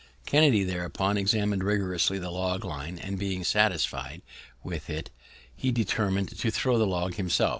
Kennedy 0.25 0.63
thereupon 0.63 1.15
examin'd 1.15 1.63
rigorously 1.63 2.17
the 2.17 2.31
log 2.31 2.65
line, 2.65 2.97
and, 2.97 3.19
being 3.19 3.43
satisfi'd 3.43 4.23
with 4.63 4.87
that, 4.87 5.11
he 5.55 5.71
determin'd 5.71 6.35
to 6.39 6.49
throw 6.49 6.79
the 6.79 6.87
log 6.87 7.13
himself. 7.17 7.49